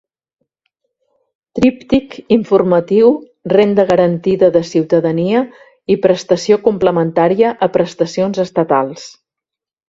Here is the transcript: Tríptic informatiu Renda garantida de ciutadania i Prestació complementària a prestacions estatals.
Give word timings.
Tríptic 1.57 2.07
informatiu 2.37 3.07
Renda 3.57 3.83
garantida 3.91 4.47
de 4.55 4.61
ciutadania 4.71 5.43
i 5.97 5.99
Prestació 6.07 6.59
complementària 6.69 7.53
a 7.67 7.71
prestacions 7.77 8.43
estatals. 8.47 9.07